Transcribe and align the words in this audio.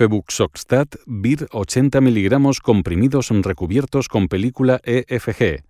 Febuxostat, 0.00 0.96
VIR 1.04 1.48
80 1.52 2.00
miligramos 2.00 2.60
comprimidos 2.60 3.28
recubiertos 3.42 4.08
con 4.08 4.28
película 4.28 4.80
EFG. 4.82 5.69